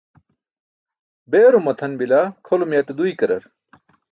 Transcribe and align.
beerum 1.31 1.63
matʰan 1.67 1.91
bila 1.99 2.19
kʰolum 2.45 2.71
yaṭe 2.75 2.93
duykarar? 2.97 3.43